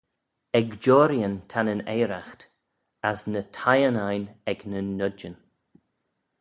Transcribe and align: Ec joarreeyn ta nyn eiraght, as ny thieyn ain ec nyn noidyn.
Ec 0.57 0.69
joarreeyn 0.83 1.35
ta 1.49 1.59
nyn 1.63 1.85
eiraght, 1.95 2.41
as 3.09 3.19
ny 3.31 3.41
thieyn 3.55 3.97
ain 4.09 4.25
ec 4.51 4.59
nyn 4.69 4.89
noidyn. 4.97 5.35